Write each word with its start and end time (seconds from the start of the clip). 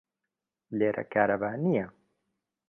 لێرە 0.77 1.03
کارەبا 1.13 1.51
نییە. 1.63 1.85